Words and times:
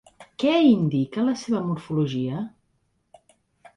Què 0.43 0.53
indica 0.69 1.25
la 1.29 1.35
seva 1.43 1.61
morfologia? 1.67 2.43